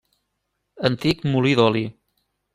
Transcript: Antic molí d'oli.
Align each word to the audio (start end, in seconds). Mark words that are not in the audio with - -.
Antic 0.89 1.21
molí 1.35 1.53
d'oli. 1.61 1.87